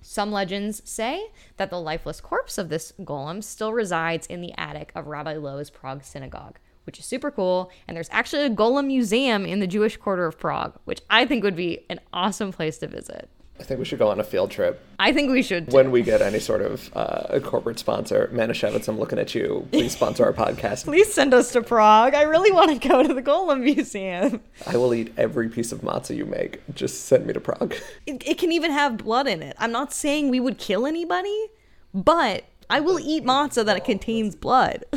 Some 0.00 0.32
legends 0.32 0.82
say 0.84 1.28
that 1.58 1.70
the 1.70 1.80
lifeless 1.80 2.20
corpse 2.20 2.58
of 2.58 2.70
this 2.70 2.92
golem 3.02 3.40
still 3.44 3.72
resides 3.72 4.26
in 4.26 4.40
the 4.40 4.52
attic 4.58 4.90
of 4.96 5.06
Rabbi 5.06 5.36
Loew's 5.36 5.70
Prague 5.70 6.02
synagogue, 6.02 6.58
which 6.84 6.98
is 6.98 7.04
super 7.04 7.30
cool. 7.30 7.70
And 7.86 7.96
there's 7.96 8.08
actually 8.10 8.44
a 8.44 8.50
Golem 8.50 8.86
Museum 8.86 9.44
in 9.44 9.60
the 9.60 9.66
Jewish 9.66 9.96
quarter 9.96 10.26
of 10.26 10.38
Prague, 10.38 10.78
which 10.84 11.00
I 11.10 11.26
think 11.26 11.44
would 11.44 11.56
be 11.56 11.84
an 11.88 12.00
awesome 12.12 12.52
place 12.52 12.78
to 12.78 12.86
visit. 12.86 13.28
I 13.60 13.62
think 13.62 13.78
we 13.78 13.84
should 13.84 13.98
go 13.98 14.08
on 14.08 14.18
a 14.18 14.24
field 14.24 14.50
trip. 14.50 14.82
I 14.98 15.12
think 15.12 15.30
we 15.30 15.42
should. 15.42 15.68
Too. 15.68 15.76
When 15.76 15.90
we 15.90 16.02
get 16.02 16.22
any 16.22 16.38
sort 16.38 16.62
of 16.62 16.90
uh, 16.96 17.38
corporate 17.40 17.78
sponsor, 17.78 18.30
Manischewitz, 18.32 18.88
I'm 18.88 18.98
looking 18.98 19.18
at 19.18 19.34
you. 19.34 19.68
Please 19.70 19.92
sponsor 19.92 20.24
our 20.24 20.32
podcast. 20.32 20.84
Please 20.86 21.12
send 21.12 21.34
us 21.34 21.52
to 21.52 21.60
Prague. 21.60 22.14
I 22.14 22.22
really 22.22 22.50
want 22.50 22.80
to 22.80 22.88
go 22.88 23.02
to 23.02 23.12
the 23.12 23.22
Golem 23.22 23.60
Museum. 23.60 24.40
I 24.66 24.78
will 24.78 24.94
eat 24.94 25.12
every 25.18 25.50
piece 25.50 25.72
of 25.72 25.82
matzah 25.82 26.16
you 26.16 26.24
make. 26.24 26.60
Just 26.74 27.04
send 27.04 27.26
me 27.26 27.34
to 27.34 27.40
Prague. 27.40 27.74
It, 28.06 28.26
it 28.26 28.38
can 28.38 28.50
even 28.50 28.70
have 28.72 28.96
blood 28.96 29.28
in 29.28 29.42
it. 29.42 29.54
I'm 29.58 29.70
not 29.70 29.92
saying 29.92 30.30
we 30.30 30.40
would 30.40 30.56
kill 30.58 30.86
anybody, 30.86 31.46
but 31.92 32.44
I 32.70 32.80
will 32.80 32.98
eat 32.98 33.24
matzah 33.24 33.64
that 33.66 33.76
it 33.76 33.84
contains 33.84 34.34
blood. 34.34 34.84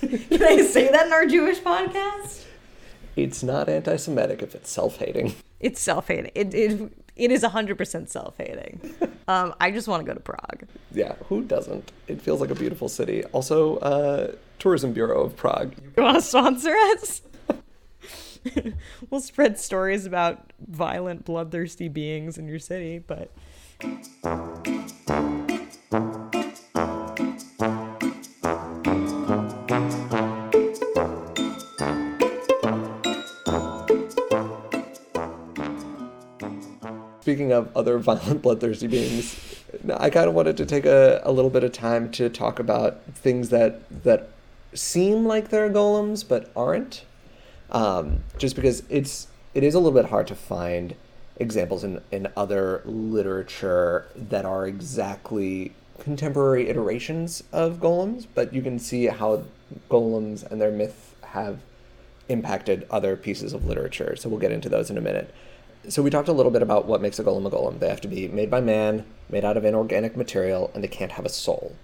Can 0.28 0.42
I 0.42 0.62
say 0.62 0.90
that 0.90 1.06
in 1.06 1.12
our 1.12 1.26
Jewish 1.26 1.60
podcast? 1.60 2.44
It's 3.16 3.42
not 3.42 3.68
anti 3.68 3.96
Semitic 3.96 4.42
if 4.42 4.54
it's 4.54 4.70
self 4.70 4.98
hating. 4.98 5.34
It's 5.60 5.80
self 5.80 6.08
hating. 6.08 6.30
It, 6.34 6.52
it, 6.52 6.92
it 7.16 7.30
is 7.30 7.42
100% 7.42 8.08
self 8.08 8.36
hating. 8.36 8.94
Um, 9.28 9.54
I 9.60 9.70
just 9.70 9.88
want 9.88 10.04
to 10.04 10.06
go 10.06 10.12
to 10.12 10.20
Prague. 10.20 10.66
Yeah, 10.92 11.14
who 11.28 11.42
doesn't? 11.42 11.92
It 12.08 12.20
feels 12.20 12.40
like 12.40 12.50
a 12.50 12.54
beautiful 12.54 12.88
city. 12.88 13.24
Also, 13.26 13.76
uh, 13.78 14.32
Tourism 14.58 14.92
Bureau 14.92 15.22
of 15.22 15.36
Prague. 15.36 15.74
You 15.96 16.02
want 16.02 16.16
to 16.16 16.22
sponsor 16.22 16.74
us? 16.92 17.22
we'll 19.10 19.20
spread 19.20 19.58
stories 19.58 20.06
about 20.06 20.52
violent, 20.66 21.24
bloodthirsty 21.24 21.88
beings 21.88 22.36
in 22.36 22.48
your 22.48 22.58
city, 22.58 22.98
but. 22.98 23.30
Speaking 37.44 37.52
of 37.52 37.76
other 37.76 37.98
violent, 38.10 38.42
bloodthirsty 38.42 38.86
beings, 38.86 39.38
I 39.94 40.10
kind 40.10 40.28
of 40.28 40.34
wanted 40.34 40.56
to 40.58 40.66
take 40.66 40.86
a, 40.86 41.20
a 41.24 41.32
little 41.32 41.50
bit 41.50 41.64
of 41.64 41.72
time 41.72 42.10
to 42.12 42.28
talk 42.28 42.58
about 42.58 43.02
things 43.14 43.50
that 43.50 43.80
that 44.04 44.30
seem 44.72 45.24
like 45.26 45.50
they're 45.50 45.70
golems 45.70 46.26
but 46.26 46.50
aren't. 46.56 47.04
Um, 47.70 48.22
just 48.38 48.56
because 48.56 48.82
it's 48.88 49.28
it 49.52 49.62
is 49.62 49.74
a 49.74 49.78
little 49.78 49.98
bit 49.98 50.10
hard 50.10 50.26
to 50.28 50.34
find 50.34 50.94
examples 51.36 51.82
in, 51.82 52.00
in 52.12 52.28
other 52.36 52.82
literature 52.84 54.06
that 54.14 54.44
are 54.44 54.66
exactly 54.66 55.72
contemporary 55.98 56.68
iterations 56.68 57.42
of 57.52 57.78
golems, 57.78 58.26
but 58.34 58.52
you 58.52 58.62
can 58.62 58.78
see 58.78 59.06
how 59.06 59.44
golems 59.90 60.48
and 60.50 60.60
their 60.60 60.70
myth 60.70 61.14
have 61.22 61.58
impacted 62.28 62.86
other 62.90 63.16
pieces 63.16 63.52
of 63.52 63.66
literature. 63.66 64.14
So 64.16 64.28
we'll 64.28 64.40
get 64.40 64.52
into 64.52 64.68
those 64.68 64.90
in 64.90 64.98
a 64.98 65.00
minute 65.00 65.34
so 65.88 66.02
we 66.02 66.10
talked 66.10 66.28
a 66.28 66.32
little 66.32 66.52
bit 66.52 66.62
about 66.62 66.86
what 66.86 67.00
makes 67.00 67.18
a 67.18 67.24
golem 67.24 67.46
a 67.46 67.50
golem. 67.50 67.78
They 67.78 67.88
have 67.88 68.00
to 68.02 68.08
be 68.08 68.28
made 68.28 68.50
by 68.50 68.60
man, 68.60 69.04
made 69.28 69.44
out 69.44 69.56
of 69.56 69.64
inorganic 69.64 70.16
material, 70.16 70.70
and 70.74 70.82
they 70.82 70.88
can't 70.88 71.12
have 71.12 71.24
a 71.24 71.30
soul. 71.30 71.74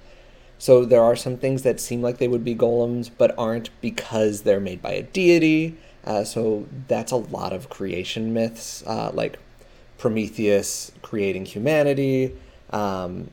So 0.59 0.85
there 0.85 1.03
are 1.03 1.17
some 1.17 1.39
things 1.39 1.63
that 1.63 1.81
seem 1.81 2.03
like 2.03 2.19
they 2.19 2.29
would 2.29 2.45
be 2.45 2.55
golems, 2.55 3.11
but 3.17 3.35
aren't 3.39 3.71
because 3.81 4.43
they're 4.43 4.61
made 4.61 4.83
by 4.83 4.93
a 4.93 5.03
deity. 5.03 5.79
Uh, 6.05 6.25
so 6.25 6.67
that's 6.89 7.13
a 7.13 7.17
lot 7.17 7.53
of 7.53 7.71
creation 7.71 8.33
myths, 8.33 8.83
uh, 8.87 9.11
like 9.13 9.39
Prometheus 9.99 10.93
creating 11.03 11.45
humanity, 11.45 12.35
um, 12.71 13.31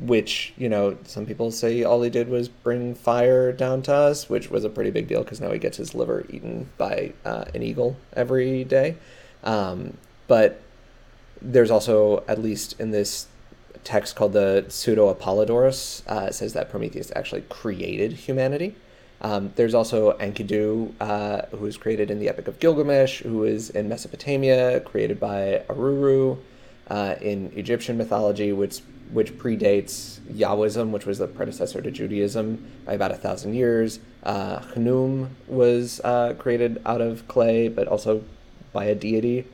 which 0.00 0.52
you 0.56 0.68
know 0.68 0.98
some 1.04 1.26
people 1.26 1.50
say 1.50 1.82
all 1.82 2.02
he 2.02 2.10
did 2.10 2.28
was 2.28 2.48
bring 2.48 2.94
fire 2.94 3.52
down 3.52 3.82
to 3.82 3.92
us, 3.92 4.28
which 4.28 4.50
was 4.50 4.64
a 4.64 4.68
pretty 4.68 4.90
big 4.90 5.08
deal 5.08 5.22
because 5.22 5.40
now 5.40 5.50
he 5.52 5.58
gets 5.58 5.76
his 5.76 5.94
liver 5.94 6.26
eaten 6.28 6.68
by 6.76 7.12
uh, 7.24 7.44
an 7.54 7.62
eagle 7.62 7.96
every 8.12 8.64
day. 8.64 8.96
Um, 9.44 9.96
but 10.26 10.60
there's 11.40 11.70
also, 11.70 12.24
at 12.26 12.40
least 12.42 12.80
in 12.80 12.90
this 12.90 13.26
text 13.84 14.16
called 14.16 14.32
the 14.32 14.64
Pseudo 14.68 15.12
Apollodorus, 15.12 16.02
uh, 16.08 16.26
it 16.26 16.34
says 16.34 16.52
that 16.54 16.70
Prometheus 16.70 17.12
actually 17.14 17.42
created 17.42 18.12
humanity. 18.12 18.74
Um, 19.20 19.52
there's 19.56 19.74
also 19.74 20.12
Enkidu, 20.18 20.92
uh, 21.00 21.46
who 21.52 21.58
was 21.58 21.76
created 21.76 22.10
in 22.10 22.18
the 22.18 22.28
Epic 22.28 22.48
of 22.48 22.58
Gilgamesh, 22.58 23.22
who 23.22 23.44
is 23.44 23.70
in 23.70 23.88
Mesopotamia, 23.88 24.80
created 24.80 25.18
by 25.20 25.64
Aruru. 25.68 26.38
Uh, 26.88 27.16
in 27.20 27.52
Egyptian 27.56 27.98
mythology, 27.98 28.52
which 28.52 28.80
which 29.10 29.36
predates 29.38 30.20
Yahwism, 30.32 30.90
which 30.90 31.04
was 31.04 31.18
the 31.18 31.26
predecessor 31.26 31.82
to 31.82 31.90
Judaism 31.90 32.64
by 32.84 32.92
about 32.92 33.10
a 33.10 33.16
thousand 33.16 33.54
years. 33.54 33.98
Uh, 34.22 34.60
Khnum 34.60 35.30
was 35.48 36.00
uh, 36.04 36.34
created 36.38 36.80
out 36.86 37.00
of 37.00 37.26
clay, 37.26 37.66
but 37.66 37.88
also 37.88 38.22
by 38.76 38.84
a 38.84 38.94
deity. 38.94 39.46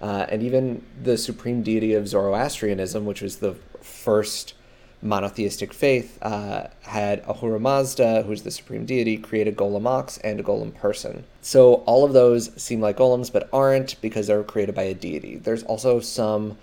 Uh, 0.00 0.24
and 0.30 0.42
even 0.42 0.82
the 1.02 1.18
supreme 1.18 1.62
deity 1.62 1.92
of 1.92 2.08
Zoroastrianism, 2.08 3.04
which 3.04 3.20
was 3.20 3.36
the 3.36 3.54
first 3.82 4.54
monotheistic 5.02 5.74
faith, 5.74 6.18
uh, 6.22 6.68
had 6.82 7.22
Ahura 7.28 7.60
Mazda, 7.60 8.22
who's 8.22 8.42
the 8.42 8.50
supreme 8.50 8.86
deity, 8.86 9.18
create 9.18 9.46
a 9.46 9.52
golem 9.52 9.86
ox 9.86 10.16
and 10.18 10.40
a 10.40 10.42
golem 10.42 10.74
person. 10.74 11.24
So 11.42 11.74
all 11.84 12.04
of 12.04 12.14
those 12.14 12.50
seem 12.60 12.80
like 12.80 12.96
golems, 12.96 13.30
but 13.30 13.50
aren't 13.52 14.00
because 14.00 14.26
they 14.26 14.36
were 14.36 14.42
created 14.42 14.74
by 14.74 14.84
a 14.84 14.94
deity. 14.94 15.36
There's 15.36 15.62
also 15.64 16.00
some 16.00 16.56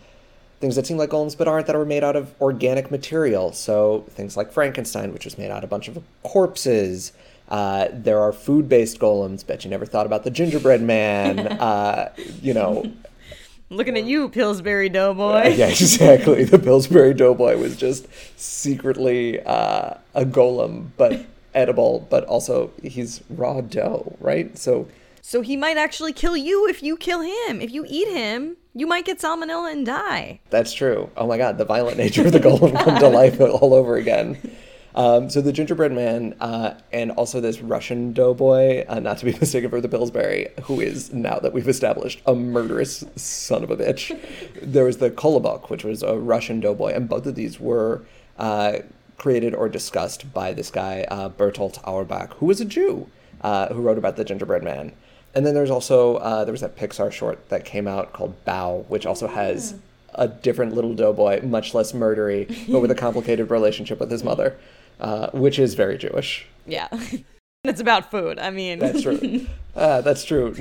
things 0.60 0.76
that 0.76 0.88
seem 0.88 0.98
like 0.98 1.12
golems 1.12 1.38
but 1.38 1.48
aren't 1.48 1.68
that 1.68 1.76
are 1.76 1.86
made 1.86 2.04
out 2.04 2.16
of 2.16 2.34
organic 2.42 2.90
material. 2.90 3.54
So 3.54 4.06
things 4.10 4.36
like 4.36 4.52
Frankenstein, 4.52 5.14
which 5.14 5.26
was 5.26 5.38
made 5.38 5.52
out 5.52 5.64
of 5.64 5.70
a 5.70 5.74
bunch 5.76 5.88
of 5.88 6.02
corpses. 6.24 7.14
Uh, 7.48 7.88
there 7.92 8.20
are 8.20 8.34
food-based 8.34 9.00
golems. 9.00 9.46
Bet 9.46 9.64
you 9.64 9.70
never 9.70 9.86
thought 9.86 10.06
about 10.06 10.24
the 10.24 10.32
gingerbread 10.32 10.82
man. 10.82 11.40
uh, 11.60 12.14
you 12.42 12.54
know, 12.54 12.92
Looking 13.70 13.98
at 13.98 14.06
you, 14.06 14.30
Pillsbury 14.30 14.88
Doughboy. 14.88 15.56
yeah, 15.56 15.68
exactly. 15.68 16.46
The 16.46 16.58
Pillsbury 16.60 17.14
Doughboy 17.14 17.58
was 17.58 17.76
just 17.76 18.08
secretly 18.40 19.42
uh, 19.42 19.96
a 20.16 20.24
golem, 20.26 20.88
but 20.96 21.26
edible. 21.54 22.08
But 22.10 22.24
also, 22.26 22.72
he's 22.82 23.22
raw 23.30 23.60
dough, 23.62 24.16
right? 24.22 24.58
So 24.58 24.88
So 25.22 25.42
he 25.42 25.58
might 25.58 25.76
actually 25.78 26.14
kill 26.14 26.38
you 26.38 26.68
if 26.70 26.82
you 26.82 26.96
kill 26.96 27.20
him. 27.22 27.60
If 27.60 27.72
you 27.72 27.86
eat 27.90 28.08
him, 28.08 28.56
you 28.74 28.88
might 28.88 29.04
get 29.06 29.20
salmonella 29.20 29.72
and 29.74 29.86
die. 29.86 30.40
That's 30.50 30.72
true. 30.72 31.10
Oh 31.18 31.28
my 31.28 31.38
god, 31.38 31.58
the 31.58 31.66
violent 31.66 31.98
nature 31.98 32.26
of 32.26 32.32
the 32.32 32.40
golem 32.40 32.74
come 32.84 33.00
to 33.00 33.08
life 33.22 33.42
all 33.42 33.74
over 33.74 33.98
again. 33.98 34.38
Um, 34.96 35.30
so 35.30 35.42
the 35.42 35.54
gingerbread 35.54 35.92
man, 35.92 36.36
uh, 36.40 36.76
and 36.92 37.12
also 37.12 37.40
this 37.40 37.62
Russian 37.62 38.14
doughboy, 38.14 38.86
uh, 38.88 39.00
not 39.00 39.20
to 39.20 39.26
be 39.26 39.32
mistaken 39.40 39.70
for 39.70 39.80
the 39.80 39.90
Pillsbury, 39.90 40.50
who 40.64 40.80
is 40.82 41.14
now 41.14 41.40
that 41.40 41.54
we've 41.54 41.68
established 41.68 42.22
a 42.26 42.34
murderous 42.34 43.04
son 43.16 43.64
of 43.64 43.72
a 43.72 43.78
bitch. 43.78 44.18
There 44.62 44.86
was 44.86 44.98
the 44.98 45.12
Kolobok, 45.12 45.70
which 45.70 45.84
was 45.84 46.02
a 46.02 46.18
Russian 46.18 46.60
doughboy, 46.60 46.94
and 46.94 47.08
both 47.08 47.26
of 47.28 47.36
these 47.36 47.60
were 47.60 48.04
uh, 48.40 48.80
created 49.18 49.54
or 49.54 49.70
discussed 49.70 50.34
by 50.34 50.54
this 50.54 50.72
guy 50.72 51.06
uh, 51.10 51.30
Berthold 51.30 51.80
Auerbach, 51.84 52.34
who 52.36 52.48
was 52.48 52.60
a 52.60 52.66
Jew, 52.66 53.08
uh, 53.42 53.74
who 53.74 53.82
wrote 53.82 53.98
about 53.98 54.16
the 54.16 54.26
gingerbread 54.26 54.64
man. 54.64 54.94
And 55.36 55.46
then 55.46 55.54
there's 55.54 55.70
also 55.70 56.16
uh, 56.16 56.44
there 56.46 56.52
was 56.52 56.62
that 56.62 56.76
Pixar 56.76 57.12
short 57.12 57.50
that 57.50 57.66
came 57.66 57.88
out 57.88 58.14
called 58.14 58.34
Bao, 58.46 58.86
which 58.88 59.06
also 59.06 59.28
has 59.28 59.76
a 60.16 60.28
different 60.28 60.74
little 60.74 60.94
doughboy, 60.94 61.46
much 61.46 61.74
less 61.74 61.92
murdery, 61.92 62.48
but 62.72 62.80
with 62.80 62.92
a 62.92 62.96
complicated 63.06 63.52
relationship 63.52 64.00
with 64.00 64.10
his 64.10 64.24
mother, 64.24 64.58
uh, 65.00 65.30
which 65.32 65.60
is 65.60 65.74
very 65.76 65.98
Jewish. 65.98 66.48
Yeah. 66.66 66.88
it's 67.64 67.82
about 67.82 68.12
food. 68.12 68.40
I 68.40 68.50
mean, 68.50 68.80
That's 68.80 69.02
true. 69.02 69.46
uh, 69.76 70.02
that's 70.02 70.24
true. 70.24 70.56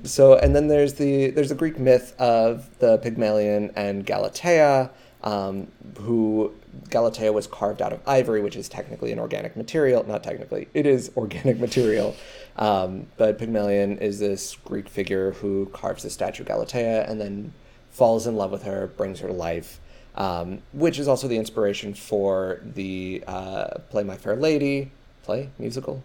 so, 0.04 0.36
and 0.36 0.54
then 0.54 0.68
there's 0.68 0.94
the 0.94 1.30
there's 1.30 1.50
the 1.50 1.54
Greek 1.54 1.78
myth 1.78 2.14
of 2.18 2.78
the 2.78 2.98
Pygmalion 2.98 3.70
and 3.76 4.04
Galatea, 4.04 4.90
um, 5.22 5.68
who 5.98 6.52
Galatea 6.88 7.32
was 7.32 7.46
carved 7.46 7.82
out 7.82 7.92
of 7.92 8.00
ivory, 8.06 8.40
which 8.40 8.56
is 8.56 8.68
technically 8.68 9.12
an 9.12 9.18
organic 9.18 9.56
material. 9.56 10.04
Not 10.06 10.22
technically, 10.22 10.68
it 10.74 10.86
is 10.86 11.10
organic 11.16 11.58
material. 11.58 12.16
Um, 12.56 13.06
but 13.16 13.38
Pygmalion 13.38 13.98
is 13.98 14.18
this 14.18 14.56
Greek 14.64 14.88
figure 14.88 15.32
who 15.32 15.66
carves 15.72 16.02
the 16.02 16.10
statue 16.10 16.44
Galatea 16.44 17.08
and 17.08 17.20
then 17.20 17.52
falls 17.90 18.26
in 18.26 18.36
love 18.36 18.50
with 18.50 18.64
her, 18.64 18.88
brings 18.96 19.20
her 19.20 19.28
to 19.28 19.34
life. 19.34 19.80
Um, 20.16 20.58
which 20.72 20.98
is 20.98 21.06
also 21.06 21.28
the 21.28 21.36
inspiration 21.36 21.94
for 21.94 22.60
the 22.64 23.22
uh, 23.26 23.78
play 23.90 24.02
My 24.02 24.16
Fair 24.16 24.34
Lady 24.34 24.90
play 25.22 25.50
musical 25.58 26.02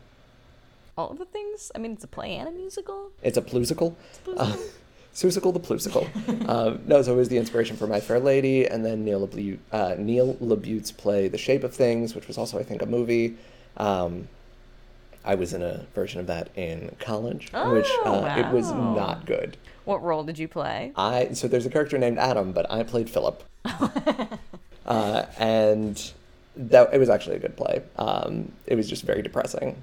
all 0.97 1.09
of 1.09 1.17
the 1.17 1.25
things. 1.25 1.71
I 1.75 1.79
mean, 1.79 1.93
it's 1.93 2.03
a 2.03 2.07
play 2.07 2.35
and 2.35 2.47
a 2.47 2.51
musical. 2.51 3.11
It's 3.21 3.37
a 3.37 3.41
plusical. 3.41 3.97
Uh, 4.37 4.55
Seussical 5.13 5.53
the 5.53 5.59
plusical. 5.59 6.07
um, 6.49 6.81
no, 6.85 7.01
so 7.01 7.13
it 7.13 7.15
was 7.15 7.29
the 7.29 7.37
inspiration 7.37 7.77
for 7.77 7.87
My 7.87 8.01
Fair 8.01 8.19
Lady, 8.19 8.67
and 8.67 8.85
then 8.85 9.05
Neil 9.05 9.25
LaBute, 9.25 9.59
uh, 9.71 9.95
Neil 9.97 10.35
LaBute's 10.35 10.91
play 10.91 11.29
The 11.29 11.37
Shape 11.37 11.63
of 11.63 11.73
Things, 11.73 12.15
which 12.15 12.27
was 12.27 12.37
also, 12.37 12.59
I 12.59 12.63
think, 12.63 12.81
a 12.81 12.85
movie. 12.85 13.37
Um, 13.77 14.27
I 15.25 15.35
was 15.35 15.53
in 15.53 15.61
a 15.63 15.85
version 15.95 16.19
of 16.19 16.27
that 16.27 16.49
in 16.55 16.95
college, 16.99 17.49
which 17.51 17.87
Oh, 18.03 18.23
uh, 18.23 18.35
it 18.37 18.53
was 18.53 18.71
not 18.71 19.25
good. 19.25 19.57
What 19.83 20.03
role 20.03 20.23
did 20.23 20.37
you 20.39 20.47
play? 20.47 20.91
I 20.95 21.33
so 21.33 21.47
there's 21.47 21.65
a 21.65 21.69
character 21.69 21.97
named 21.97 22.17
Adam, 22.17 22.51
but 22.51 22.69
I 22.71 22.83
played 22.83 23.09
Philip, 23.09 23.43
uh, 24.85 25.25
and 25.37 26.11
that 26.55 26.93
it 26.93 26.99
was 26.99 27.09
actually 27.09 27.35
a 27.35 27.39
good 27.39 27.57
play. 27.57 27.81
Um, 27.97 28.51
it 28.65 28.75
was 28.75 28.87
just 28.89 29.03
very 29.03 29.21
depressing. 29.21 29.81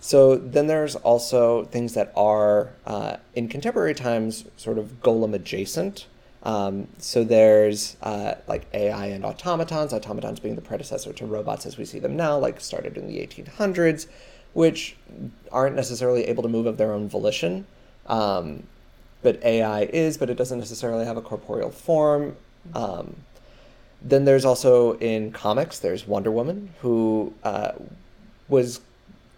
So 0.00 0.36
then 0.36 0.66
there's 0.66 0.96
also 0.96 1.64
things 1.64 1.94
that 1.94 2.12
are 2.14 2.70
uh, 2.86 3.16
in 3.34 3.48
contemporary 3.48 3.94
times 3.94 4.44
sort 4.56 4.78
of 4.78 5.00
golem 5.02 5.34
adjacent. 5.34 6.06
Um, 6.42 6.88
so 6.98 7.24
there's 7.24 7.96
uh, 8.02 8.34
like 8.46 8.66
AI 8.74 9.06
and 9.06 9.24
automatons, 9.24 9.94
automatons 9.94 10.40
being 10.40 10.56
the 10.56 10.60
predecessor 10.60 11.14
to 11.14 11.24
robots 11.26 11.64
as 11.64 11.78
we 11.78 11.86
see 11.86 11.98
them 12.00 12.16
now, 12.16 12.38
like 12.38 12.60
started 12.60 12.98
in 12.98 13.06
the 13.06 13.16
1800s, 13.26 14.06
which 14.54 14.96
aren't 15.52 15.76
necessarily 15.76 16.24
able 16.24 16.42
to 16.42 16.48
move 16.48 16.66
of 16.66 16.78
their 16.78 16.92
own 16.92 17.08
volition. 17.08 17.66
Um, 18.06 18.64
but 19.22 19.42
AI 19.44 19.82
is, 19.82 20.16
but 20.16 20.30
it 20.30 20.36
doesn't 20.36 20.58
necessarily 20.58 21.04
have 21.04 21.16
a 21.16 21.22
corporeal 21.22 21.70
form. 21.70 22.36
Um, 22.74 23.16
then 24.02 24.24
there's 24.24 24.44
also 24.44 24.98
in 24.98 25.32
comics, 25.32 25.78
there's 25.78 26.06
Wonder 26.06 26.30
Woman, 26.30 26.74
who 26.80 27.32
uh, 27.42 27.72
was 28.48 28.80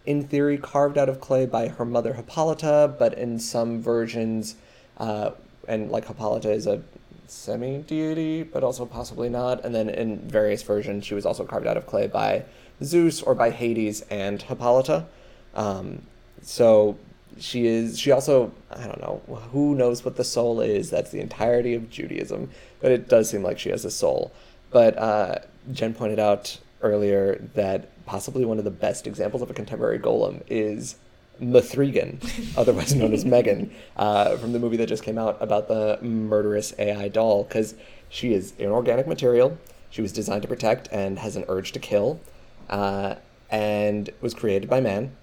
in 0.04 0.26
theory 0.26 0.58
carved 0.58 0.98
out 0.98 1.08
of 1.08 1.20
clay 1.20 1.46
by 1.46 1.68
her 1.68 1.84
mother 1.84 2.14
Hippolyta, 2.14 2.94
but 2.98 3.14
in 3.14 3.38
some 3.38 3.80
versions, 3.80 4.56
uh, 4.98 5.30
and 5.68 5.90
like 5.90 6.06
Hippolyta 6.06 6.50
is 6.50 6.66
a 6.66 6.82
semi 7.28 7.78
deity, 7.78 8.42
but 8.42 8.64
also 8.64 8.86
possibly 8.86 9.28
not. 9.28 9.64
And 9.64 9.74
then 9.74 9.88
in 9.88 10.18
various 10.18 10.62
versions, 10.62 11.04
she 11.04 11.14
was 11.14 11.26
also 11.26 11.44
carved 11.44 11.66
out 11.66 11.76
of 11.76 11.86
clay 11.86 12.06
by 12.08 12.44
Zeus 12.82 13.22
or 13.22 13.34
by 13.34 13.50
Hades 13.50 14.02
and 14.02 14.40
Hippolyta. 14.42 15.06
Um, 15.54 16.02
so 16.42 16.98
she 17.38 17.66
is, 17.66 17.98
she 17.98 18.10
also, 18.10 18.52
I 18.70 18.86
don't 18.86 19.00
know, 19.00 19.22
who 19.52 19.74
knows 19.74 20.04
what 20.04 20.16
the 20.16 20.24
soul 20.24 20.60
is? 20.60 20.90
That's 20.90 21.10
the 21.10 21.20
entirety 21.20 21.74
of 21.74 21.90
Judaism, 21.90 22.50
but 22.80 22.92
it 22.92 23.08
does 23.08 23.30
seem 23.30 23.42
like 23.42 23.58
she 23.58 23.70
has 23.70 23.84
a 23.84 23.90
soul. 23.90 24.32
But 24.70 24.98
uh, 24.98 25.36
Jen 25.72 25.94
pointed 25.94 26.18
out 26.18 26.58
earlier 26.82 27.36
that 27.54 28.04
possibly 28.06 28.44
one 28.44 28.58
of 28.58 28.64
the 28.64 28.70
best 28.70 29.06
examples 29.06 29.42
of 29.42 29.50
a 29.50 29.54
contemporary 29.54 29.98
golem 29.98 30.42
is 30.48 30.96
Mithrigan, 31.40 32.20
otherwise 32.56 32.94
known 32.94 33.12
as 33.12 33.24
Megan, 33.24 33.70
uh, 33.96 34.36
from 34.36 34.52
the 34.52 34.58
movie 34.58 34.76
that 34.78 34.86
just 34.86 35.02
came 35.02 35.18
out 35.18 35.36
about 35.40 35.68
the 35.68 35.98
murderous 36.02 36.72
AI 36.78 37.08
doll, 37.08 37.44
because 37.44 37.74
she 38.08 38.32
is 38.32 38.54
inorganic 38.58 39.06
material. 39.06 39.58
She 39.90 40.02
was 40.02 40.12
designed 40.12 40.42
to 40.42 40.48
protect 40.48 40.88
and 40.90 41.18
has 41.18 41.36
an 41.36 41.44
urge 41.48 41.72
to 41.72 41.78
kill, 41.78 42.20
uh, 42.68 43.16
and 43.50 44.10
was 44.20 44.34
created 44.34 44.68
by 44.68 44.80
man, 44.80 45.16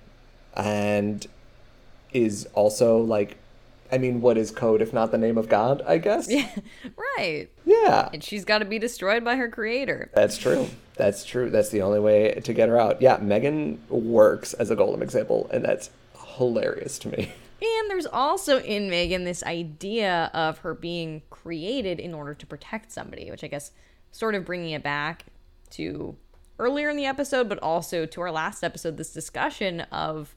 and 0.56 1.26
is 2.12 2.48
also 2.54 2.98
like, 3.00 3.38
I 3.92 3.98
mean, 3.98 4.22
what 4.22 4.38
is 4.38 4.52
code 4.52 4.82
if 4.82 4.94
not 4.94 5.12
the 5.12 5.18
name 5.18 5.38
of 5.38 5.50
God? 5.50 5.82
I 5.86 5.98
guess. 5.98 6.30
Yeah, 6.30 6.50
right. 7.18 7.50
Yeah. 7.66 8.10
And 8.14 8.24
she's 8.24 8.46
got 8.46 8.60
to 8.60 8.66
be 8.66 8.80
destroyed 8.80 9.24
by 9.24 9.36
her 9.36 9.50
creator. 9.50 10.10
That's 10.14 10.38
true. 10.38 10.68
That's 10.96 11.26
true. 11.26 11.50
That's 11.50 11.70
the 11.70 11.82
only 11.82 12.00
way 12.00 12.40
to 12.44 12.54
get 12.54 12.70
her 12.70 12.80
out. 12.80 13.02
Yeah, 13.02 13.18
Megan 13.18 13.82
works 13.90 14.54
as 14.54 14.70
a 14.70 14.76
golem 14.76 15.02
example, 15.02 15.50
and 15.52 15.64
that's 15.64 15.90
hilarious 16.38 17.00
to 17.00 17.10
me. 17.10 17.32
And 17.62 17.90
there's 17.90 18.06
also 18.06 18.60
in 18.60 18.90
Megan 18.90 19.24
this 19.24 19.42
idea 19.44 20.30
of 20.34 20.60
her 20.60 20.74
being 20.74 21.22
created 21.30 22.00
in 22.00 22.14
order 22.14 22.34
to 22.34 22.46
protect 22.46 22.92
somebody, 22.92 23.32
which 23.32 23.44
I 23.44 23.48
guess 23.48 23.72
sort 24.12 24.36
of 24.36 24.44
bringing 24.44 24.72
it 24.72 24.84
back 24.84 25.26
to 25.72 26.16
earlier 26.60 26.90
in 26.90 26.98
the 26.98 27.06
episode, 27.06 27.50
but 27.50 27.60
also 27.60 28.06
to 28.06 28.22
our 28.22 28.32
last 28.32 28.64
episode, 28.64 28.98
this 28.98 29.14
discussion 29.14 29.82
of 29.92 30.36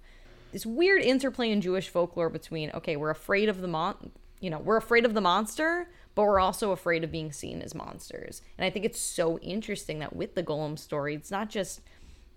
this 0.53 0.65
weird 0.65 1.03
interplay 1.03 1.51
in 1.51 1.61
Jewish 1.61 1.89
folklore 1.89 2.31
between, 2.31 2.71
okay, 2.73 2.97
we're 2.97 3.11
afraid 3.11 3.49
of 3.49 3.61
the 3.61 3.69
mon, 3.69 4.11
you 4.41 4.51
know, 4.51 4.59
we're 4.59 4.77
afraid 4.77 5.05
of 5.05 5.15
the 5.15 5.21
monster, 5.21 5.89
but 6.15 6.23
we're 6.23 6.41
also 6.41 6.73
afraid 6.73 7.05
of 7.05 7.13
being 7.13 7.33
seen 7.33 7.61
as 7.61 7.75
monsters. 7.75 8.43
And 8.57 8.65
I 8.65 8.71
think 8.71 8.85
it's 8.85 9.01
so 9.01 9.39
interesting 9.39 9.99
that 9.99 10.17
with 10.17 10.35
the 10.35 10.43
golem 10.43 10.79
story, 10.79 11.15
it's 11.15 11.31
not 11.31 11.51
just 11.51 11.81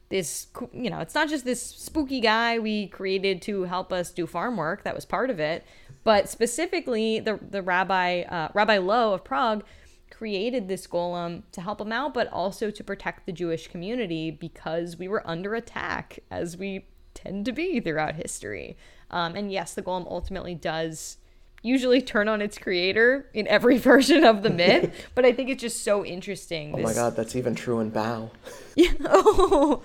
this 0.09 0.47
you 0.73 0.89
know 0.89 0.99
it's 0.99 1.13
not 1.15 1.29
just 1.29 1.45
this 1.45 1.61
spooky 1.61 2.19
guy 2.19 2.59
we 2.59 2.87
created 2.87 3.41
to 3.43 3.63
help 3.63 3.93
us 3.93 4.11
do 4.11 4.25
farm 4.25 4.57
work 4.57 4.83
that 4.83 4.95
was 4.95 5.05
part 5.05 5.29
of 5.29 5.39
it 5.39 5.63
but 6.03 6.27
specifically 6.27 7.19
the 7.19 7.39
the 7.49 7.61
rabbi 7.61 8.21
uh, 8.21 8.49
rabbi 8.53 8.77
loew 8.79 9.13
of 9.13 9.23
prague 9.23 9.63
created 10.11 10.67
this 10.67 10.87
golem 10.87 11.43
to 11.51 11.61
help 11.61 11.79
him 11.79 11.91
out 11.91 12.13
but 12.13 12.27
also 12.31 12.69
to 12.71 12.83
protect 12.83 13.25
the 13.25 13.31
jewish 13.31 13.67
community 13.67 14.31
because 14.31 14.97
we 14.97 15.07
were 15.07 15.27
under 15.27 15.55
attack 15.55 16.19
as 16.31 16.57
we 16.57 16.85
tend 17.13 17.45
to 17.45 17.51
be 17.51 17.79
throughout 17.79 18.15
history. 18.15 18.77
Um, 19.11 19.35
and 19.35 19.51
yes 19.51 19.73
the 19.73 19.81
golem 19.81 20.05
ultimately 20.07 20.55
does 20.55 21.17
usually 21.61 22.01
turn 22.01 22.27
on 22.27 22.41
its 22.41 22.57
creator 22.57 23.29
in 23.33 23.47
every 23.47 23.77
version 23.89 24.23
of 24.23 24.43
the 24.43 24.49
myth 24.49 25.09
but 25.15 25.25
i 25.25 25.31
think 25.33 25.49
it's 25.49 25.61
just 25.61 25.83
so 25.83 26.05
interesting 26.05 26.73
oh 26.73 26.79
my 26.79 26.93
god 26.93 27.15
that's 27.15 27.35
even 27.35 27.55
true 27.55 27.79
in 27.79 27.91
bao 27.91 28.29
yeah. 28.75 28.93
Oh 29.05 29.81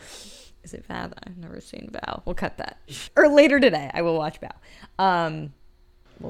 is 0.62 0.72
it 0.72 0.86
bao 0.88 1.12
i've 1.26 1.36
never 1.36 1.60
seen 1.60 1.90
bao 1.92 2.22
we'll 2.24 2.34
cut 2.34 2.58
that. 2.58 2.78
Or 3.16 3.28
later 3.28 3.58
today 3.58 3.90
i 3.92 4.02
will 4.02 4.16
watch 4.16 4.38
bao 4.40 4.52
um 5.02 5.52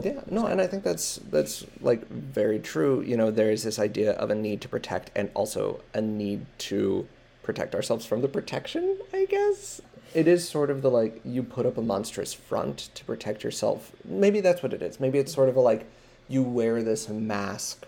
yeah 0.02 0.20
no 0.30 0.46
and 0.46 0.60
i 0.60 0.66
think 0.66 0.82
that's 0.82 1.16
that's 1.30 1.64
like 1.80 2.08
very 2.08 2.58
true 2.58 3.02
you 3.02 3.16
know 3.16 3.30
there 3.30 3.50
is 3.50 3.62
this 3.62 3.78
idea 3.78 4.12
of 4.12 4.30
a 4.30 4.34
need 4.34 4.60
to 4.60 4.68
protect 4.68 5.10
and 5.14 5.30
also 5.34 5.80
a 5.92 6.00
need 6.00 6.44
to 6.58 7.06
protect 7.42 7.74
ourselves 7.74 8.06
from 8.06 8.22
the 8.22 8.28
protection 8.28 8.98
i 9.12 9.24
guess 9.26 9.80
it 10.14 10.28
is 10.28 10.48
sort 10.48 10.70
of 10.70 10.80
the 10.80 10.90
like 10.90 11.20
you 11.24 11.42
put 11.42 11.66
up 11.66 11.76
a 11.76 11.82
monstrous 11.82 12.32
front 12.32 12.90
to 12.94 13.04
protect 13.04 13.42
yourself. 13.42 13.92
Maybe 14.04 14.40
that's 14.40 14.62
what 14.62 14.72
it 14.72 14.80
is. 14.80 15.00
Maybe 15.00 15.18
it's 15.18 15.34
sort 15.34 15.48
of 15.48 15.56
a 15.56 15.60
like 15.60 15.86
you 16.28 16.42
wear 16.42 16.82
this 16.82 17.08
mask 17.08 17.84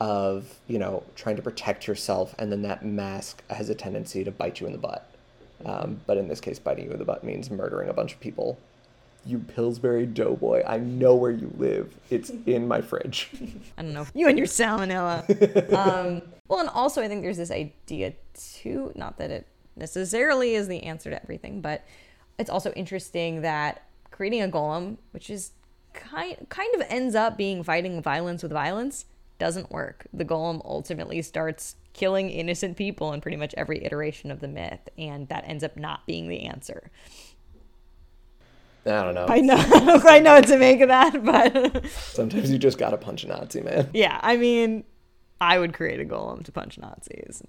of, 0.00 0.58
you 0.66 0.78
know, 0.78 1.04
trying 1.14 1.36
to 1.36 1.42
protect 1.42 1.86
yourself, 1.86 2.34
and 2.38 2.52
then 2.52 2.62
that 2.62 2.84
mask 2.84 3.42
has 3.48 3.70
a 3.70 3.74
tendency 3.74 4.24
to 4.24 4.30
bite 4.30 4.60
you 4.60 4.66
in 4.66 4.72
the 4.72 4.78
butt. 4.78 5.08
Um, 5.64 6.00
but 6.06 6.18
in 6.18 6.28
this 6.28 6.40
case, 6.40 6.58
biting 6.58 6.86
you 6.86 6.92
in 6.92 6.98
the 6.98 7.04
butt 7.04 7.24
means 7.24 7.50
murdering 7.50 7.88
a 7.88 7.92
bunch 7.92 8.12
of 8.12 8.20
people. 8.20 8.58
You 9.26 9.38
Pillsbury 9.38 10.06
Doughboy, 10.06 10.62
I 10.66 10.78
know 10.78 11.14
where 11.14 11.30
you 11.30 11.52
live. 11.56 11.94
It's 12.10 12.30
in 12.46 12.68
my 12.68 12.80
fridge. 12.80 13.30
I 13.78 13.82
don't 13.82 13.92
know. 13.92 14.06
You 14.14 14.28
and 14.28 14.38
your 14.38 14.46
salmonella. 14.46 15.72
um, 15.74 16.22
well, 16.48 16.60
and 16.60 16.68
also, 16.70 17.02
I 17.02 17.08
think 17.08 17.22
there's 17.22 17.36
this 17.36 17.50
idea 17.50 18.14
too, 18.34 18.92
not 18.94 19.18
that 19.18 19.30
it 19.30 19.46
necessarily 19.76 20.54
is 20.54 20.68
the 20.68 20.82
answer 20.84 21.10
to 21.10 21.22
everything, 21.22 21.60
but 21.60 21.84
it's 22.38 22.50
also 22.50 22.72
interesting 22.72 23.42
that 23.42 23.82
creating 24.10 24.42
a 24.42 24.48
golem, 24.48 24.96
which 25.12 25.30
is 25.30 25.52
kind 25.94 26.46
kind 26.48 26.74
of 26.74 26.82
ends 26.88 27.14
up 27.14 27.36
being 27.36 27.62
fighting 27.62 28.02
violence 28.02 28.42
with 28.42 28.52
violence, 28.52 29.04
doesn't 29.38 29.70
work. 29.70 30.06
The 30.12 30.24
golem 30.24 30.60
ultimately 30.64 31.22
starts 31.22 31.76
killing 31.92 32.30
innocent 32.30 32.76
people 32.76 33.12
in 33.12 33.20
pretty 33.20 33.36
much 33.36 33.54
every 33.56 33.84
iteration 33.84 34.30
of 34.30 34.40
the 34.40 34.48
myth, 34.48 34.88
and 34.96 35.28
that 35.28 35.44
ends 35.46 35.64
up 35.64 35.76
not 35.76 36.06
being 36.06 36.28
the 36.28 36.42
answer. 36.42 36.90
I 38.86 39.02
don't 39.02 39.14
know. 39.14 39.26
I 39.28 39.40
know. 39.40 39.56
I 40.04 40.20
know 40.20 40.34
what 40.34 40.46
to 40.48 40.58
make 40.58 40.80
of 40.80 40.88
that, 40.88 41.24
but 41.24 41.86
sometimes 42.12 42.50
you 42.50 42.58
just 42.58 42.78
gotta 42.78 42.96
punch 42.96 43.24
a 43.24 43.28
Nazi, 43.28 43.60
man. 43.60 43.90
Yeah, 43.92 44.18
I 44.22 44.36
mean, 44.36 44.84
I 45.40 45.58
would 45.58 45.74
create 45.74 46.00
a 46.00 46.04
golem 46.04 46.44
to 46.44 46.52
punch 46.52 46.78
Nazis. 46.78 47.42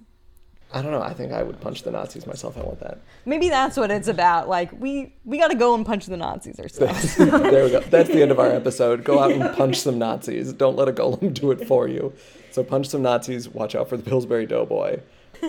I 0.72 0.84
don't 0.84 0.92
know. 0.92 1.02
I 1.02 1.14
think 1.14 1.32
I 1.32 1.42
would 1.42 1.60
punch 1.62 1.82
the 1.82 1.90
Nazis 1.90 2.28
myself. 2.28 2.56
I 2.56 2.62
want 2.62 2.80
that. 2.82 3.00
Maybe 3.26 3.50
that's 3.50 3.76
what 3.76 3.90
it's 3.90 4.08
about. 4.08 4.48
Like 4.48 4.72
we 4.80 5.16
we 5.26 5.40
got 5.40 5.48
to 5.48 5.58
go 5.58 5.74
and 5.74 5.86
punch 5.86 6.06
the 6.06 6.18
Nazis 6.18 6.60
ourselves. 6.60 7.16
there 7.18 7.64
we 7.64 7.72
go. 7.72 7.80
That's 7.80 8.10
the 8.10 8.22
end 8.22 8.32
of 8.32 8.40
our 8.40 8.52
episode. 8.52 9.04
Go 9.04 9.20
out 9.20 9.32
and 9.32 9.56
punch 9.56 9.80
some 9.80 9.98
Nazis. 9.98 10.54
Don't 10.54 10.76
let 10.76 10.88
a 10.88 10.94
golem 10.94 11.34
do 11.34 11.52
it 11.52 11.68
for 11.68 11.88
you. 11.88 12.14
So 12.52 12.64
punch 12.64 12.88
some 12.88 13.02
Nazis. 13.02 13.50
Watch 13.50 13.74
out 13.74 13.90
for 13.90 13.98
the 13.98 14.04
Pillsbury 14.04 14.46
Doughboy. 14.46 15.00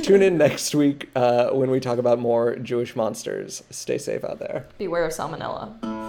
Tune 0.03 0.23
in 0.23 0.39
next 0.39 0.75
week 0.75 1.11
uh, 1.15 1.51
when 1.51 1.71
we 1.71 1.81
talk 1.81 1.99
about 1.99 2.19
more 2.19 2.57
Jewish 2.57 2.95
monsters. 2.97 3.63
Stay 3.71 3.99
safe 3.99 4.25
out 4.25 4.39
there. 4.39 4.67
Beware 4.79 5.05
of 5.05 5.13
salmonella. 5.13 6.00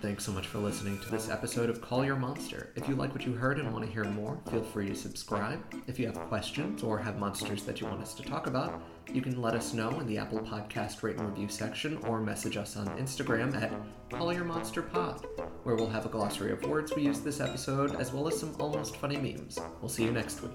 Thanks 0.00 0.24
so 0.24 0.30
much 0.30 0.46
for 0.46 0.58
listening 0.58 1.00
to 1.00 1.10
this 1.10 1.28
episode 1.28 1.68
of 1.68 1.80
Call 1.80 2.04
Your 2.04 2.14
Monster. 2.14 2.70
If 2.76 2.88
you 2.88 2.94
like 2.94 3.12
what 3.12 3.26
you 3.26 3.32
heard 3.32 3.58
and 3.58 3.72
want 3.72 3.84
to 3.84 3.90
hear 3.90 4.04
more, 4.04 4.38
feel 4.48 4.62
free 4.62 4.88
to 4.88 4.94
subscribe. 4.94 5.60
If 5.88 5.98
you 5.98 6.06
have 6.06 6.14
questions 6.28 6.84
or 6.84 6.98
have 6.98 7.18
monsters 7.18 7.64
that 7.64 7.80
you 7.80 7.88
want 7.88 8.00
us 8.00 8.14
to 8.14 8.22
talk 8.22 8.46
about, 8.46 8.80
you 9.12 9.20
can 9.20 9.42
let 9.42 9.54
us 9.54 9.74
know 9.74 9.90
in 9.98 10.06
the 10.06 10.18
Apple 10.18 10.38
Podcast 10.38 11.02
rate 11.02 11.16
and 11.16 11.28
review 11.28 11.48
section 11.48 11.96
or 12.04 12.20
message 12.20 12.56
us 12.56 12.76
on 12.76 12.86
Instagram 12.96 13.60
at 13.60 13.72
Call 14.16 14.32
Your 14.32 14.44
Monster 14.44 14.82
Pod, 14.82 15.26
where 15.64 15.74
we'll 15.74 15.90
have 15.90 16.06
a 16.06 16.10
glossary 16.10 16.52
of 16.52 16.62
words 16.64 16.94
we 16.94 17.02
used 17.02 17.24
this 17.24 17.40
episode 17.40 17.96
as 17.96 18.12
well 18.12 18.28
as 18.28 18.38
some 18.38 18.54
almost 18.60 18.96
funny 18.98 19.16
memes. 19.16 19.58
We'll 19.80 19.88
see 19.88 20.04
you 20.04 20.12
next 20.12 20.42
week. 20.42 20.52